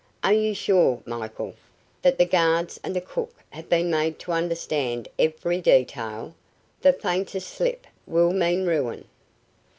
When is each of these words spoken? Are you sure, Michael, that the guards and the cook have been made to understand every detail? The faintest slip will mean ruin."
Are 0.23 0.33
you 0.33 0.55
sure, 0.55 0.99
Michael, 1.05 1.53
that 2.01 2.17
the 2.17 2.25
guards 2.25 2.79
and 2.83 2.95
the 2.95 3.01
cook 3.01 3.29
have 3.51 3.69
been 3.69 3.91
made 3.91 4.17
to 4.21 4.31
understand 4.31 5.07
every 5.19 5.61
detail? 5.61 6.33
The 6.81 6.91
faintest 6.93 7.49
slip 7.49 7.85
will 8.07 8.33
mean 8.33 8.65
ruin." 8.65 9.07